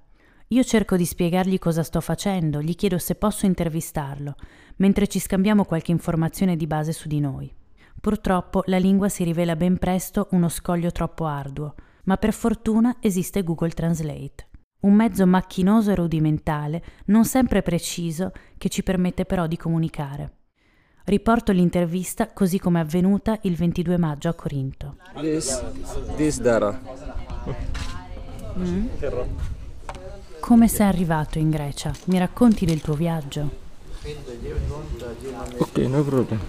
Io 0.50 0.64
cerco 0.64 0.96
di 0.96 1.06
spiegargli 1.06 1.58
cosa 1.58 1.82
sto 1.82 2.02
facendo, 2.02 2.62
gli 2.62 2.76
chiedo 2.76 3.00
se 3.00 3.16
posso 3.16 3.48
intervistarlo, 3.48 4.36
mentre 4.78 5.08
ci 5.08 5.20
scambiamo 5.20 5.66
qualche 5.66 5.92
informazione 5.92 6.56
di 6.56 6.68
base 6.68 6.92
su 6.92 7.08
di 7.08 7.20
noi. 7.20 7.52
Purtroppo 8.00 8.62
la 8.68 8.78
lingua 8.78 9.10
si 9.10 9.24
rivela 9.24 9.56
ben 9.56 9.78
presto 9.80 10.28
uno 10.32 10.48
scoglio 10.48 10.92
troppo 10.92 11.26
arduo, 11.26 11.74
ma 12.04 12.18
per 12.18 12.32
fortuna 12.32 12.98
esiste 13.00 13.44
Google 13.44 13.72
Translate, 13.72 14.50
un 14.82 14.94
mezzo 14.94 15.26
macchinoso 15.26 15.90
e 15.90 15.96
rudimentale, 15.96 16.84
non 17.06 17.26
sempre 17.26 17.64
preciso, 17.64 18.32
che 18.60 18.70
ci 18.70 18.84
permette 18.84 19.26
però 19.26 19.48
di 19.48 19.58
comunicare. 19.58 20.34
Riporto 21.06 21.52
l'intervista 21.52 22.32
così 22.34 22.60
come 22.60 22.80
è 22.80 22.84
avvenuta 22.84 23.40
il 23.44 23.56
22 23.56 23.98
maggio 23.98 24.30
a 24.30 24.34
Corinto. 24.36 24.98
This, 25.16 25.64
this 26.16 26.40
Dara. 26.40 26.80
Mm? 28.58 28.88
Come 30.46 30.68
sei 30.68 30.86
arrivato 30.86 31.40
in 31.40 31.50
Grecia? 31.50 31.92
Mi 32.04 32.20
racconti 32.20 32.68
del 32.68 32.80
tuo 32.80 32.94
viaggio? 32.94 33.50
Ok, 35.58 35.78
no 35.78 36.04
problem. 36.04 36.40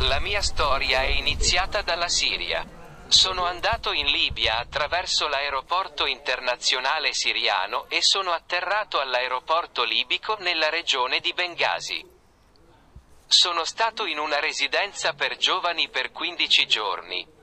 La 0.00 0.20
mia 0.20 0.42
storia 0.42 1.00
è 1.00 1.08
iniziata 1.08 1.80
dalla 1.80 2.08
Siria. 2.08 2.62
Sono 3.06 3.46
andato 3.46 3.92
in 3.92 4.04
Libia 4.04 4.58
attraverso 4.58 5.26
l'aeroporto 5.26 6.04
internazionale 6.04 7.14
siriano 7.14 7.86
e 7.88 8.02
sono 8.02 8.32
atterrato 8.32 9.00
all'aeroporto 9.00 9.82
libico 9.82 10.36
nella 10.40 10.68
regione 10.68 11.20
di 11.20 11.32
Bengasi. 11.32 12.04
Sono 13.26 13.64
stato 13.64 14.04
in 14.04 14.18
una 14.18 14.40
residenza 14.40 15.14
per 15.14 15.38
giovani 15.38 15.88
per 15.88 16.12
15 16.12 16.66
giorni. 16.66 17.33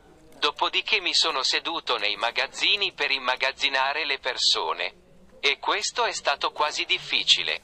Dopodiché 0.41 0.99
mi 1.01 1.13
sono 1.13 1.43
seduto 1.43 1.97
nei 1.97 2.15
magazzini 2.15 2.93
per 2.93 3.11
immagazzinare 3.11 4.07
le 4.07 4.17
persone. 4.17 4.93
E 5.39 5.59
questo 5.59 6.03
è 6.03 6.11
stato 6.11 6.51
quasi 6.51 6.83
difficile. 6.85 7.61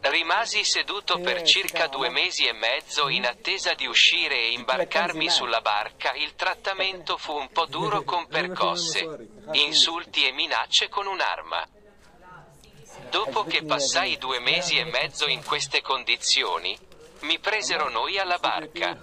Rimasi 0.00 0.64
seduto 0.64 1.18
per 1.18 1.36
eh, 1.36 1.44
circa 1.44 1.86
due 1.86 2.08
mesi 2.08 2.46
e 2.46 2.54
mezzo 2.54 3.10
in 3.10 3.26
attesa 3.26 3.74
di 3.74 3.84
uscire 3.84 4.36
e 4.36 4.52
imbarcarmi 4.52 5.28
sulla 5.28 5.60
barca. 5.60 6.14
Il 6.14 6.34
trattamento 6.34 7.18
fu 7.18 7.34
un 7.34 7.50
po' 7.50 7.66
duro 7.66 8.04
con 8.04 8.26
percosse, 8.26 9.28
insulti 9.52 10.26
e 10.26 10.32
minacce 10.32 10.88
con 10.88 11.06
un'arma. 11.06 11.68
Dopo 13.10 13.44
che 13.44 13.64
passai 13.64 14.16
due 14.16 14.40
mesi 14.40 14.78
e 14.78 14.84
mezzo 14.84 15.28
in 15.28 15.44
queste 15.44 15.82
condizioni, 15.82 16.74
mi 17.20 17.38
presero 17.38 17.90
noi 17.90 18.18
alla 18.18 18.38
barca. 18.38 18.98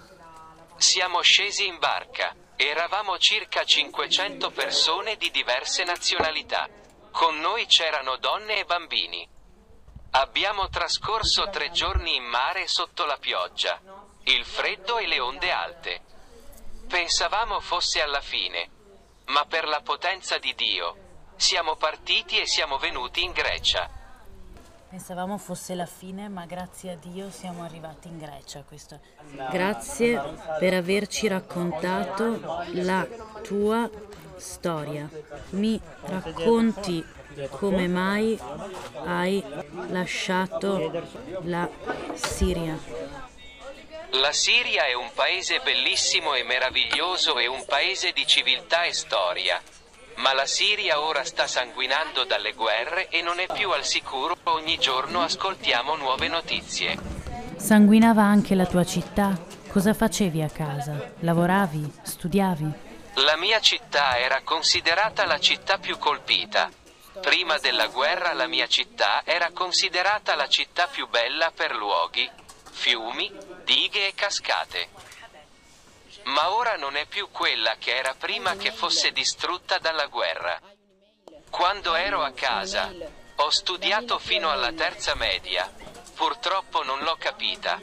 Siamo 0.78 1.22
scesi 1.22 1.68
in 1.68 1.78
barca. 1.78 2.36
Eravamo 2.60 3.20
circa 3.20 3.64
500 3.64 4.50
persone 4.50 5.16
di 5.16 5.30
diverse 5.30 5.84
nazionalità. 5.84 6.68
Con 7.12 7.38
noi 7.38 7.68
c'erano 7.68 8.18
donne 8.18 8.58
e 8.58 8.66
bambini. 8.66 9.30
Abbiamo 10.14 10.68
trascorso 10.68 11.50
tre 11.50 11.70
giorni 11.70 12.16
in 12.16 12.24
mare 12.24 12.68
sotto 12.68 13.06
la 13.06 13.18
pioggia, 13.18 13.80
il 14.24 14.44
freddo 14.44 14.98
e 14.98 15.06
le 15.06 15.20
onde 15.20 15.52
alte. 15.52 16.02
Pensavamo 16.88 17.60
fosse 17.60 18.02
alla 18.02 18.22
fine, 18.22 18.72
ma 19.26 19.46
per 19.46 19.68
la 19.68 19.82
potenza 19.82 20.40
di 20.40 20.56
Dio, 20.56 20.96
siamo 21.36 21.76
partiti 21.76 22.40
e 22.40 22.48
siamo 22.48 22.80
venuti 22.80 23.22
in 23.22 23.34
Grecia. 23.34 23.88
Pensavamo 24.90 25.38
fosse 25.38 25.76
la 25.76 25.86
fine, 25.86 26.30
ma 26.30 26.46
grazie 26.46 26.92
a 26.92 26.96
Dio 26.96 27.30
siamo 27.30 27.64
arrivati 27.64 28.08
in 28.08 28.18
Grecia. 28.18 28.64
Questo. 28.66 29.00
Grazie 29.52 30.22
per 30.60 30.74
averci 30.74 31.28
raccontato 31.28 32.64
la 32.72 33.06
tua 33.44 33.90
storia. 34.38 35.10
Mi 35.50 35.80
racconti 36.04 37.06
come 37.50 37.88
mai 37.88 38.40
hai 39.04 39.44
lasciato 39.90 41.04
la 41.44 41.70
Siria? 42.14 42.78
La 44.12 44.32
Siria 44.32 44.86
è 44.86 44.94
un 44.94 45.12
paese 45.14 45.60
bellissimo 45.60 46.34
e 46.34 46.44
meraviglioso 46.44 47.38
e 47.38 47.48
un 47.48 47.66
paese 47.66 48.14
di 48.14 48.26
civiltà 48.26 48.84
e 48.84 48.94
storia. 48.94 49.62
Ma 50.18 50.34
la 50.34 50.48
Siria 50.48 51.00
ora 51.00 51.24
sta 51.24 51.46
sanguinando 51.46 52.24
dalle 52.24 52.54
guerre 52.54 53.08
e 53.10 53.22
non 53.22 53.40
è 53.40 53.46
più 53.54 53.70
al 53.70 53.86
sicuro, 53.86 54.36
ogni 54.44 54.78
giorno 54.80 55.22
ascoltiamo 55.22 55.96
nuove 55.96 56.28
notizie. 56.28 56.98
Sanguinava 57.56 58.24
anche 58.24 58.56
la 58.56 58.66
tua 58.66 58.84
città? 58.84 59.38
Cosa 59.70 59.94
facevi 59.94 60.42
a 60.42 60.50
casa? 60.50 61.14
Lavoravi? 61.20 61.92
Studiavi? 62.02 62.72
La 63.16 63.38
mia 63.38 63.60
città 63.60 64.18
era 64.18 64.42
considerata 64.44 65.26
la 65.26 65.40
città 65.40 65.78
più 65.78 66.00
colpita. 66.00 66.72
Prima 67.22 67.60
della 67.60 67.88
guerra 67.88 68.34
la 68.34 68.48
mia 68.48 68.68
città 68.68 69.22
era 69.24 69.52
considerata 69.52 70.36
la 70.36 70.48
città 70.48 70.88
più 70.88 71.08
bella 71.08 71.52
per 71.56 71.76
luoghi, 71.76 72.28
fiumi, 72.72 73.32
dighe 73.64 74.08
e 74.08 74.14
cascate 74.16 75.07
ma 76.28 76.54
ora 76.54 76.76
non 76.76 76.96
è 76.96 77.06
più 77.06 77.30
quella 77.32 77.76
che 77.78 77.96
era 77.96 78.14
prima 78.18 78.56
che 78.56 78.72
fosse 78.72 79.12
distrutta 79.12 79.78
dalla 79.78 80.08
guerra. 80.08 80.60
Quando 81.50 81.96
ero 81.96 82.22
a 82.22 82.32
casa, 82.32 82.92
ho 83.36 83.50
studiato 83.50 84.20
fino 84.20 84.50
alla 84.50 84.72
terza 84.74 85.16
media, 85.16 85.72
purtroppo 86.16 86.84
non 86.84 87.00
l'ho 87.00 87.16
capita, 87.18 87.80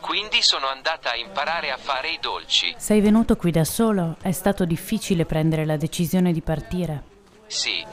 quindi 0.00 0.42
sono 0.42 0.68
andata 0.68 1.10
a 1.10 1.16
imparare 1.16 1.70
a 1.70 1.76
fare 1.76 2.10
i 2.10 2.18
dolci. 2.18 2.74
Sei 2.78 3.00
venuto 3.00 3.36
qui 3.36 3.50
da 3.50 3.64
solo? 3.64 4.16
È 4.22 4.32
stato 4.32 4.64
difficile 4.64 5.26
prendere 5.26 5.66
la 5.66 5.76
decisione 5.76 6.32
di 6.32 6.40
partire? 6.40 7.04
Sì, 7.46 7.84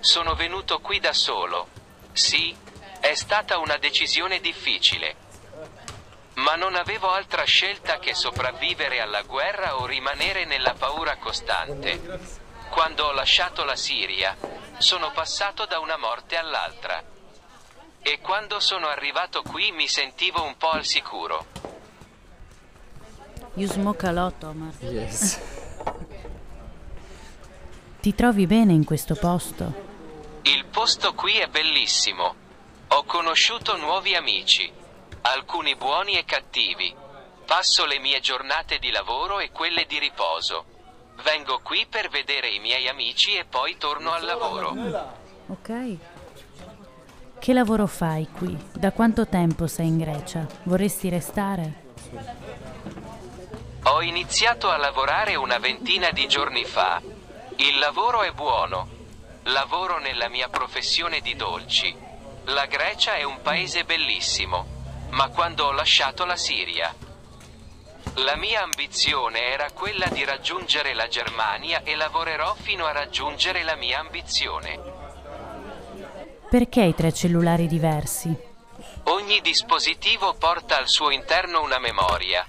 sono 0.00 0.34
venuto 0.34 0.80
qui 0.80 0.98
da 0.98 1.12
solo. 1.12 1.68
Sì, 2.12 2.54
è 3.00 3.14
stata 3.14 3.58
una 3.58 3.76
decisione 3.76 4.40
difficile. 4.40 5.23
Ma 6.34 6.56
non 6.56 6.74
avevo 6.74 7.10
altra 7.10 7.44
scelta 7.44 7.98
che 7.98 8.14
sopravvivere 8.14 9.00
alla 9.00 9.22
guerra 9.22 9.76
o 9.78 9.86
rimanere 9.86 10.44
nella 10.44 10.74
paura 10.74 11.16
costante. 11.16 12.00
Quando 12.70 13.04
ho 13.04 13.12
lasciato 13.12 13.62
la 13.64 13.76
Siria, 13.76 14.36
sono 14.78 15.12
passato 15.12 15.64
da 15.66 15.78
una 15.78 15.96
morte 15.96 16.36
all'altra. 16.36 17.02
E 18.02 18.18
quando 18.20 18.58
sono 18.58 18.88
arrivato 18.88 19.42
qui 19.42 19.70
mi 19.70 19.86
sentivo 19.86 20.42
un 20.42 20.56
po' 20.56 20.70
al 20.70 20.84
sicuro. 20.84 21.46
You 23.54 23.68
smoke 23.68 24.04
a 24.04 24.10
lot, 24.10 24.42
Omar. 24.42 24.74
Yes. 24.80 25.40
Ti 28.00 28.14
trovi 28.14 28.46
bene 28.46 28.72
in 28.72 28.84
questo 28.84 29.14
posto? 29.14 29.82
Il 30.42 30.64
posto 30.66 31.14
qui 31.14 31.36
è 31.38 31.46
bellissimo. 31.46 32.34
Ho 32.88 33.04
conosciuto 33.04 33.76
nuovi 33.76 34.16
amici 34.16 34.82
alcuni 35.26 35.74
buoni 35.76 36.16
e 36.16 36.24
cattivi. 36.24 36.94
Passo 37.46 37.84
le 37.84 37.98
mie 37.98 38.20
giornate 38.20 38.78
di 38.78 38.90
lavoro 38.90 39.38
e 39.38 39.50
quelle 39.50 39.84
di 39.86 39.98
riposo. 39.98 40.64
Vengo 41.22 41.60
qui 41.62 41.86
per 41.88 42.08
vedere 42.08 42.48
i 42.48 42.58
miei 42.58 42.88
amici 42.88 43.34
e 43.34 43.44
poi 43.44 43.76
torno 43.76 44.12
al 44.12 44.24
lavoro. 44.24 44.74
Ok. 45.46 45.96
Che 47.38 47.52
lavoro 47.52 47.86
fai 47.86 48.28
qui? 48.30 48.56
Da 48.72 48.92
quanto 48.92 49.26
tempo 49.26 49.66
sei 49.66 49.88
in 49.88 49.98
Grecia? 49.98 50.46
Vorresti 50.64 51.08
restare? 51.08 51.82
Ho 53.84 54.02
iniziato 54.02 54.70
a 54.70 54.78
lavorare 54.78 55.34
una 55.36 55.58
ventina 55.58 56.10
di 56.10 56.26
giorni 56.26 56.64
fa. 56.64 57.00
Il 57.56 57.78
lavoro 57.78 58.22
è 58.22 58.32
buono. 58.32 58.88
Lavoro 59.44 59.98
nella 59.98 60.28
mia 60.28 60.48
professione 60.48 61.20
di 61.20 61.36
dolci 61.36 61.94
La 62.44 62.64
Grecia 62.64 63.14
è 63.14 63.24
un 63.24 63.40
paese 63.42 63.84
bellissimo, 63.84 64.66
ma 65.14 65.28
quando 65.28 65.66
ho 65.66 65.72
lasciato 65.72 66.24
la 66.24 66.36
Siria. 66.36 66.94
La 68.16 68.36
mia 68.36 68.62
ambizione 68.62 69.52
era 69.52 69.70
quella 69.72 70.06
di 70.06 70.24
raggiungere 70.24 70.94
la 70.94 71.08
Germania 71.08 71.82
e 71.82 71.96
lavorerò 71.96 72.54
fino 72.54 72.84
a 72.84 72.92
raggiungere 72.92 73.62
la 73.62 73.76
mia 73.76 74.00
ambizione. 74.00 74.78
Perché 76.50 76.82
i 76.82 76.94
tre 76.94 77.12
cellulari 77.12 77.66
diversi? 77.66 78.36
Ogni 79.04 79.40
dispositivo 79.40 80.34
porta 80.34 80.78
al 80.78 80.88
suo 80.88 81.10
interno 81.10 81.62
una 81.62 81.78
memoria. 81.78 82.46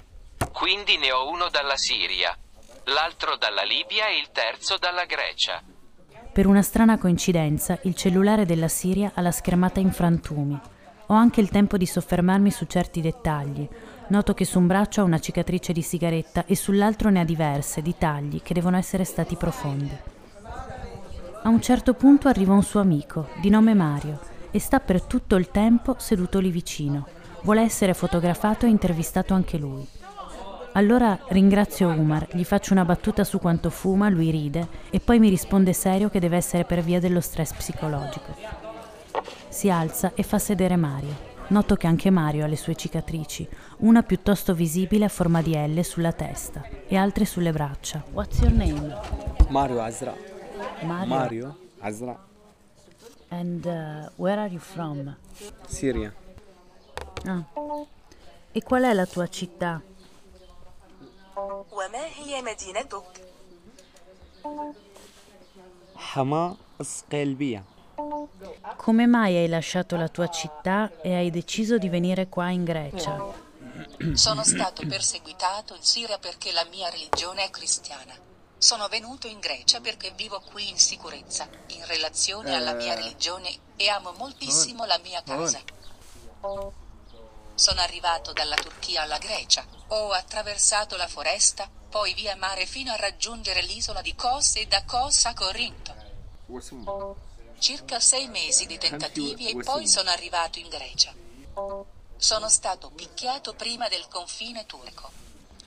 Quindi 0.52 0.96
ne 0.96 1.12
ho 1.12 1.28
uno 1.28 1.48
dalla 1.48 1.76
Siria, 1.76 2.36
l'altro 2.84 3.36
dalla 3.36 3.62
Libia 3.62 4.08
e 4.08 4.18
il 4.18 4.30
terzo 4.32 4.76
dalla 4.78 5.04
Grecia. 5.04 5.62
Per 6.32 6.46
una 6.46 6.62
strana 6.62 6.98
coincidenza, 6.98 7.78
il 7.82 7.94
cellulare 7.94 8.44
della 8.44 8.68
Siria 8.68 9.12
ha 9.14 9.20
la 9.20 9.32
schermata 9.32 9.80
in 9.80 9.92
frantumi. 9.92 10.58
Ho 11.08 11.14
anche 11.14 11.40
il 11.40 11.50
tempo 11.50 11.76
di 11.76 11.86
soffermarmi 11.86 12.50
su 12.50 12.64
certi 12.64 13.00
dettagli. 13.00 13.68
Noto 14.08 14.34
che 14.34 14.44
su 14.44 14.58
un 14.58 14.66
braccio 14.66 15.00
ha 15.00 15.04
una 15.04 15.20
cicatrice 15.20 15.72
di 15.72 15.82
sigaretta 15.82 16.46
e 16.46 16.56
sull'altro 16.56 17.10
ne 17.10 17.20
ha 17.20 17.24
diverse, 17.24 17.80
di 17.80 17.94
tagli, 17.96 18.42
che 18.42 18.54
devono 18.54 18.76
essere 18.76 19.04
stati 19.04 19.36
profondi. 19.36 19.96
A 21.42 21.48
un 21.48 21.60
certo 21.60 21.94
punto 21.94 22.26
arriva 22.26 22.54
un 22.54 22.64
suo 22.64 22.80
amico, 22.80 23.28
di 23.40 23.50
nome 23.50 23.72
Mario, 23.72 24.18
e 24.50 24.58
sta 24.58 24.80
per 24.80 25.02
tutto 25.02 25.36
il 25.36 25.50
tempo 25.50 25.94
seduto 25.98 26.40
lì 26.40 26.50
vicino. 26.50 27.06
Vuole 27.42 27.62
essere 27.62 27.94
fotografato 27.94 28.66
e 28.66 28.70
intervistato 28.70 29.32
anche 29.32 29.58
lui. 29.58 29.86
Allora 30.72 31.16
ringrazio 31.28 31.88
Umar, 31.88 32.26
gli 32.32 32.44
faccio 32.44 32.72
una 32.72 32.84
battuta 32.84 33.22
su 33.22 33.38
quanto 33.38 33.70
fuma, 33.70 34.08
lui 34.08 34.30
ride 34.30 34.66
e 34.90 34.98
poi 34.98 35.20
mi 35.20 35.28
risponde 35.28 35.72
serio 35.72 36.10
che 36.10 36.18
deve 36.18 36.36
essere 36.36 36.64
per 36.64 36.82
via 36.82 36.98
dello 36.98 37.20
stress 37.20 37.52
psicologico. 37.52 38.65
Si 39.49 39.69
alza 39.69 40.13
e 40.15 40.23
fa 40.23 40.39
sedere 40.39 40.75
Mario. 40.75 41.29
Noto 41.47 41.75
che 41.75 41.87
anche 41.87 42.09
Mario 42.09 42.45
ha 42.45 42.47
le 42.47 42.55
sue 42.55 42.75
cicatrici, 42.75 43.47
una 43.79 44.03
piuttosto 44.03 44.53
visibile 44.53 45.05
a 45.05 45.09
forma 45.09 45.41
di 45.41 45.53
L 45.53 45.83
sulla 45.83 46.13
testa 46.13 46.63
e 46.87 46.95
altre 46.95 47.25
sulle 47.25 47.51
braccia. 47.51 48.03
What's 48.11 48.39
your 48.39 48.53
name? 48.53 48.95
Mario 49.49 49.81
Azra. 49.81 50.15
Mario. 50.83 51.07
Mario 51.07 51.57
Azra. 51.79 52.17
And 53.27 53.65
uh, 53.65 54.09
where 54.15 54.39
are 54.39 54.49
you 54.49 54.59
from? 54.59 55.15
Siria. 55.67 56.13
Ah. 57.25 57.43
E 58.53 58.63
qual 58.63 58.83
è 58.83 58.93
la 58.93 59.05
tua 59.05 59.27
città? 59.27 59.81
وما 61.71 62.05
هي 62.15 62.41
مدينتك؟ 62.41 63.03
حما 65.95 66.55
السقيلبية. 66.81 67.63
come 68.76 69.06
mai 69.06 69.36
hai 69.36 69.48
lasciato 69.48 69.96
la 69.96 70.08
tua 70.08 70.28
città 70.28 71.00
e 71.00 71.14
hai 71.14 71.30
deciso 71.30 71.78
di 71.78 71.88
venire 71.88 72.28
qua 72.28 72.50
in 72.50 72.64
Grecia? 72.64 73.44
Sono 74.12 74.44
stato 74.44 74.86
perseguitato 74.86 75.74
in 75.74 75.82
Siria 75.82 76.18
perché 76.18 76.52
la 76.52 76.66
mia 76.70 76.90
religione 76.90 77.44
è 77.44 77.50
cristiana. 77.50 78.14
Sono 78.58 78.88
venuto 78.88 79.26
in 79.28 79.38
Grecia 79.38 79.80
perché 79.80 80.12
vivo 80.14 80.42
qui 80.52 80.68
in 80.68 80.78
sicurezza, 80.78 81.48
in 81.68 81.86
relazione 81.86 82.54
alla 82.54 82.74
mia 82.74 82.94
religione 82.94 83.50
e 83.76 83.88
amo 83.88 84.12
moltissimo 84.12 84.84
la 84.84 84.98
mia 85.02 85.22
casa. 85.22 85.60
Sono 87.54 87.80
arrivato 87.80 88.32
dalla 88.32 88.56
Turchia 88.56 89.02
alla 89.02 89.18
Grecia, 89.18 89.64
ho 89.88 90.10
attraversato 90.10 90.96
la 90.96 91.08
foresta, 91.08 91.70
poi 91.88 92.12
via 92.12 92.36
mare 92.36 92.66
fino 92.66 92.92
a 92.92 92.96
raggiungere 92.96 93.62
l'isola 93.62 94.02
di 94.02 94.14
Kos 94.14 94.56
e 94.56 94.66
da 94.66 94.84
Kos 94.84 95.24
a 95.24 95.32
Corinto 95.32 95.94
Circa 97.59 97.99
sei 97.99 98.27
mesi 98.27 98.65
di 98.65 98.77
tentativi 98.77 99.49
e 99.51 99.55
poi 99.63 99.87
sono 99.87 100.09
arrivato 100.09 100.57
in 100.59 100.67
Grecia. 100.69 101.13
Sono 102.17 102.49
stato 102.49 102.91
picchiato 102.95 103.53
prima 103.53 103.87
del 103.87 104.05
confine 104.09 104.65
turco. 104.65 105.09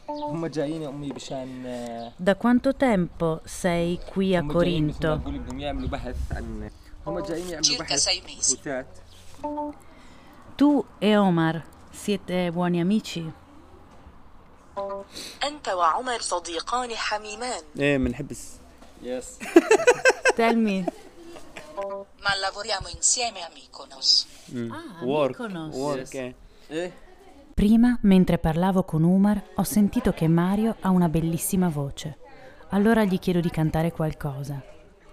هم 0.09 0.47
جايين 0.47 0.83
يا 0.83 0.89
امي 0.89 1.09
مشان 1.09 1.67
آه، 1.67 2.13
Da 2.19 2.35
quanto 2.37 2.75
tempo 2.75 3.41
sei 3.47 3.99
qui 4.13 4.37
a 4.37 4.41
هم 4.41 4.53
جايين 4.53 4.87
مثل 4.89 5.07
ما 5.07 5.17
Corinto? 5.17 5.21
تقولي 5.23 5.39
بدهم 5.39 5.61
يعملوا 5.61 5.89
بحث 5.89 6.17
عن 6.33 6.71
هم 7.07 7.19
جايين 7.19 7.49
يعملوا 7.49 7.77
Circa 7.77 7.81
بحث 7.81 8.09
sei 8.09 8.21
mesi. 8.21 8.57
بوتات 8.57 8.87
Tu 10.57 10.85
e 11.01 11.17
Omar 11.17 11.65
siete 11.93 12.51
buoni 12.53 12.81
amici? 12.81 13.25
أنت 15.45 15.69
وعمر 15.69 16.21
صديقان 16.21 16.95
حميمان 16.97 17.63
ايه 17.79 17.99
بنحبس. 17.99 18.51
يس 19.03 19.25
Tell 20.37 20.57
me. 20.57 20.91
ma 22.25 22.33
lavoriamo 22.45 22.89
insieme 22.89 23.41
a 23.47 23.51
Mykonos. 23.57 24.27
Ah, 24.79 25.05
Work. 25.05 25.39
Mykonos. 25.39 25.75
Work. 25.77 26.15
eh. 26.15 26.33
ايه 26.71 26.91
Prima, 27.61 27.91
mentre 28.03 28.37
parlavo 28.39 28.83
con 28.83 29.03
Umar, 29.05 29.39
ho 29.55 29.63
sentito 29.63 30.11
che 30.13 30.27
Mario 30.29 30.77
ha 30.81 30.89
una 30.91 31.09
bellissima 31.09 31.69
voce. 31.69 32.09
Allora 32.71 33.05
gli 33.05 33.19
chiedo 33.21 33.41
di 33.41 33.51
cantare 33.51 33.93
qualcosa. 33.93 34.57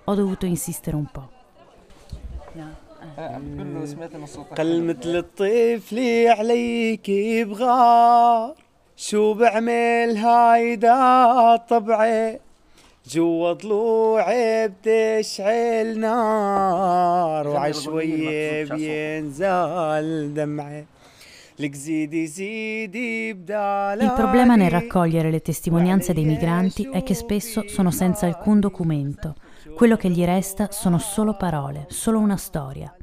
Ho 0.06 0.14
dovuto 0.16 0.46
insistere 0.48 0.96
un 0.96 1.08
po'. 1.16 1.28
بقول 3.18 3.74
له 3.74 3.86
سمعت 3.86 4.16
انه 4.16 4.26
صوتك 4.26 4.54
قل 4.54 4.72
حلو. 4.72 4.86
مثل 4.86 5.16
الطفل 5.16 5.98
عليك 6.28 7.12
بغار 7.50 8.56
شو 8.96 9.34
بعمل 9.34 10.18
هايدا 10.18 11.56
طبعي 11.56 12.40
جوا 13.06 13.54
ضلوعي 13.54 14.68
بتشعل 14.68 16.00
نار 16.00 17.48
وعشوية 17.48 18.64
بينزل 18.64 20.34
دمعي 20.34 20.86
لك 21.60 21.76
زيدي 21.76 22.28
زيدي 22.28 23.34
بدالي 23.34 24.06
Il 24.06 24.14
problema 24.14 24.56
nel 24.56 24.70
raccogliere 24.70 25.30
le 25.30 25.42
testimonianze 25.42 26.14
dei 26.14 26.26
migranti 26.26 26.90
è 26.92 27.04
che 27.04 27.14
spesso 27.14 27.68
sono 27.68 27.92
senza 27.92 28.26
alcun 28.26 28.60
documento. 28.60 29.36
Quello 29.76 29.98
che 29.98 30.10
gli 30.10 30.24
resta 30.24 30.72
sono 30.72 30.98
solo 30.98 31.36
parole, 31.36 31.86
solo 31.90 32.20
una 32.20 32.38
storia. 32.38 32.96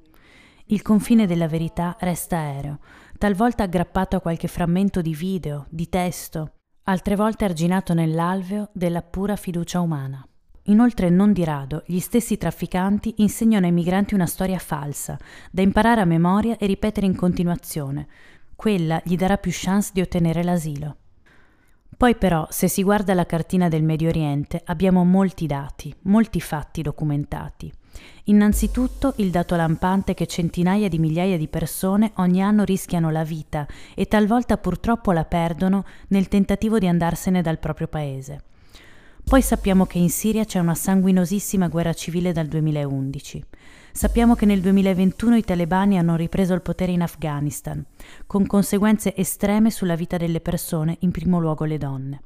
Il 0.66 0.82
confine 0.82 1.26
della 1.26 1.48
verità 1.48 1.96
resta 2.00 2.36
aereo, 2.36 2.78
talvolta 3.16 3.64
aggrappato 3.64 4.16
a 4.16 4.20
qualche 4.20 4.48
frammento 4.48 5.00
di 5.00 5.14
video, 5.14 5.66
di 5.70 5.88
testo, 5.88 6.52
altre 6.83 7.15
volte 7.15 7.45
arginato 7.45 7.93
nell'alveo 7.93 8.69
della 8.73 9.01
pura 9.01 9.35
fiducia 9.35 9.79
umana. 9.79 10.25
Inoltre, 10.67 11.09
non 11.09 11.33
di 11.33 11.43
rado, 11.43 11.83
gli 11.85 11.99
stessi 11.99 12.37
trafficanti 12.37 13.15
insegnano 13.17 13.65
ai 13.65 13.71
migranti 13.71 14.13
una 14.13 14.25
storia 14.25 14.59
falsa, 14.59 15.17
da 15.51 15.61
imparare 15.61 16.01
a 16.01 16.05
memoria 16.05 16.57
e 16.57 16.65
ripetere 16.65 17.05
in 17.05 17.15
continuazione. 17.15 18.07
Quella 18.55 19.01
gli 19.03 19.15
darà 19.15 19.37
più 19.37 19.51
chance 19.53 19.91
di 19.93 20.01
ottenere 20.01 20.43
l'asilo. 20.43 20.97
Poi 21.95 22.15
però, 22.15 22.47
se 22.49 22.67
si 22.67 22.83
guarda 22.83 23.13
la 23.13 23.25
cartina 23.25 23.67
del 23.67 23.83
Medio 23.83 24.09
Oriente, 24.09 24.61
abbiamo 24.65 25.03
molti 25.03 25.47
dati, 25.47 25.93
molti 26.03 26.41
fatti 26.41 26.81
documentati. 26.81 27.71
Innanzitutto 28.25 29.13
il 29.17 29.31
dato 29.31 29.55
lampante 29.55 30.13
che 30.13 30.27
centinaia 30.27 30.87
di 30.87 30.97
migliaia 30.97 31.37
di 31.37 31.47
persone 31.47 32.11
ogni 32.15 32.41
anno 32.41 32.63
rischiano 32.63 33.11
la 33.11 33.23
vita 33.23 33.67
e 33.95 34.05
talvolta 34.07 34.57
purtroppo 34.57 35.11
la 35.11 35.25
perdono 35.25 35.85
nel 36.07 36.27
tentativo 36.27 36.79
di 36.79 36.87
andarsene 36.87 37.41
dal 37.41 37.59
proprio 37.59 37.87
paese. 37.87 38.43
Poi 39.23 39.41
sappiamo 39.41 39.85
che 39.85 39.97
in 39.97 40.09
Siria 40.09 40.45
c'è 40.45 40.59
una 40.59 40.75
sanguinosissima 40.75 41.67
guerra 41.67 41.93
civile 41.93 42.33
dal 42.33 42.47
2011. 42.47 43.43
Sappiamo 43.91 44.35
che 44.35 44.45
nel 44.45 44.59
2021 44.59 45.37
i 45.37 45.43
talebani 45.43 45.97
hanno 45.97 46.15
ripreso 46.15 46.53
il 46.53 46.61
potere 46.61 46.91
in 46.91 47.01
Afghanistan, 47.01 47.83
con 48.25 48.45
conseguenze 48.45 49.15
estreme 49.15 49.69
sulla 49.69 49.95
vita 49.95 50.17
delle 50.17 50.41
persone, 50.41 50.97
in 50.99 51.11
primo 51.11 51.39
luogo 51.39 51.63
le 51.65 51.77
donne. 51.77 52.21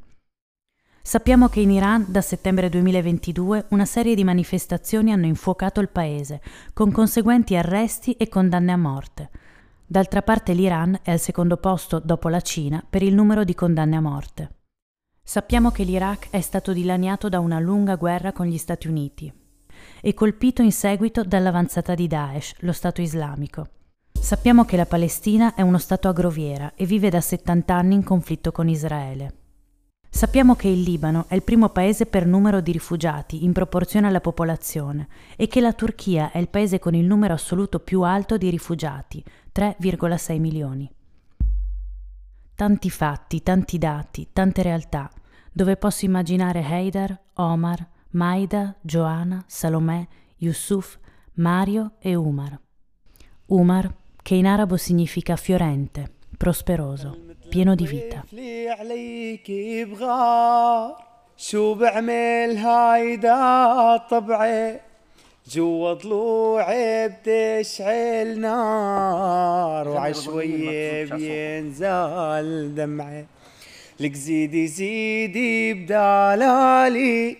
Sappiamo 1.07 1.47
che 1.47 1.61
in 1.61 1.71
Iran 1.71 2.03
da 2.09 2.19
settembre 2.19 2.67
2022 2.67 3.67
una 3.69 3.85
serie 3.85 4.13
di 4.13 4.25
manifestazioni 4.25 5.13
hanno 5.13 5.25
infuocato 5.25 5.79
il 5.79 5.87
paese, 5.87 6.41
con 6.73 6.91
conseguenti 6.91 7.55
arresti 7.55 8.11
e 8.17 8.27
condanne 8.27 8.73
a 8.73 8.77
morte. 8.77 9.29
D'altra 9.85 10.21
parte 10.21 10.51
l'Iran 10.51 10.99
è 11.01 11.11
al 11.11 11.21
secondo 11.21 11.55
posto 11.55 11.99
dopo 11.99 12.27
la 12.27 12.41
Cina 12.41 12.83
per 12.87 13.03
il 13.03 13.13
numero 13.13 13.45
di 13.45 13.55
condanne 13.55 13.95
a 13.95 14.01
morte. 14.01 14.49
Sappiamo 15.23 15.71
che 15.71 15.83
l'Iraq 15.83 16.27
è 16.29 16.41
stato 16.41 16.73
dilaniato 16.73 17.29
da 17.29 17.39
una 17.39 17.59
lunga 17.59 17.95
guerra 17.95 18.33
con 18.33 18.45
gli 18.45 18.57
Stati 18.57 18.89
Uniti 18.89 19.33
e 20.01 20.13
colpito 20.13 20.61
in 20.61 20.73
seguito 20.73 21.23
dall'avanzata 21.23 21.95
di 21.95 22.07
Daesh, 22.07 22.55
lo 22.59 22.73
Stato 22.73 22.99
islamico. 22.99 23.69
Sappiamo 24.11 24.65
che 24.65 24.75
la 24.75 24.85
Palestina 24.85 25.55
è 25.55 25.61
uno 25.61 25.77
Stato 25.77 26.09
agroviera 26.09 26.73
e 26.75 26.85
vive 26.85 27.09
da 27.09 27.21
70 27.21 27.73
anni 27.73 27.93
in 27.93 28.03
conflitto 28.03 28.51
con 28.51 28.67
Israele. 28.67 29.46
Sappiamo 30.17 30.55
che 30.55 30.67
il 30.67 30.81
Libano 30.81 31.25
è 31.27 31.35
il 31.35 31.43
primo 31.43 31.69
paese 31.69 32.07
per 32.07 32.25
numero 32.25 32.59
di 32.59 32.71
rifugiati 32.71 33.43
in 33.43 33.53
proporzione 33.53 34.07
alla 34.07 34.19
popolazione 34.19 35.09
e 35.35 35.45
che 35.45 35.61
la 35.61 35.73
Turchia 35.73 36.31
è 36.31 36.39
il 36.39 36.49
paese 36.49 36.79
con 36.79 36.95
il 36.95 37.05
numero 37.05 37.35
assoluto 37.35 37.77
più 37.77 38.01
alto 38.01 38.35
di 38.35 38.49
rifugiati, 38.49 39.23
3,6 39.53 40.39
milioni. 40.39 40.91
Tanti 42.55 42.89
fatti, 42.89 43.43
tanti 43.43 43.77
dati, 43.77 44.29
tante 44.33 44.63
realtà, 44.63 45.07
dove 45.53 45.77
posso 45.77 46.05
immaginare 46.05 46.63
Haidar, 46.63 47.15
Omar, 47.35 47.87
Maida, 48.13 48.75
Joana, 48.81 49.43
Salomè, 49.45 50.03
Yusuf, 50.37 50.97
Mario 51.33 51.91
e 51.99 52.15
Umar. 52.15 52.59
Umar, 53.45 53.93
che 54.23 54.33
in 54.33 54.47
arabo 54.47 54.77
significa 54.77 55.35
fiorente, 55.35 56.13
prosperoso, 56.35 57.26
pieno 57.56 57.74
di 57.74 57.86
vita. 57.86 58.24
لي 58.32 58.68
عليك 58.70 59.50
بغار 59.90 60.96
شو 61.36 61.74
بعمل 61.74 62.56
هايدا 62.56 63.96
طبعي 64.10 64.80
جوا 65.50 65.92
ضلوعي 65.92 67.08
بتشعل 67.08 68.40
نار 68.40 69.88
وعشوية 69.88 71.04
بينزل 71.04 72.74
دمعي 72.74 73.26
لك 74.00 74.14
زيدي 74.14 74.66
زيدي 74.66 75.74
بدلالك 75.74 77.38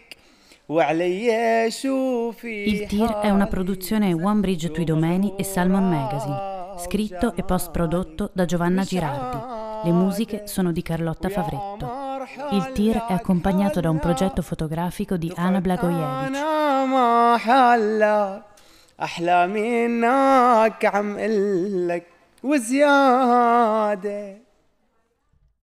وعلي 0.68 1.70
شوفي 1.70 2.66
Il 2.66 2.86
Tir 2.88 3.20
è 3.20 3.30
una 3.30 3.46
produzione 3.46 4.12
One 4.12 4.40
Bridge 4.40 4.70
to 4.70 4.80
Idomeni 4.80 5.34
e 5.36 5.44
Salmon 5.44 5.88
Magazine, 5.88 6.78
scritto 6.78 7.34
e 7.36 7.42
post-prodotto 7.42 8.30
da 8.32 8.44
Giovanna 8.44 8.82
Girardi. 8.82 9.55
Le 9.83 9.91
musiche 9.91 10.47
sono 10.47 10.71
di 10.71 10.81
Carlotta 10.81 11.29
Favretto. 11.29 12.07
Il 12.51 12.71
Tir 12.73 13.05
è 13.05 13.13
accompagnato 13.13 13.79
da 13.79 13.89
un 13.89 13.99
progetto 13.99 14.41
fotografico 14.41 15.17
di 15.17 15.31
Ana 15.35 15.61
Blagojevic. 15.61 16.31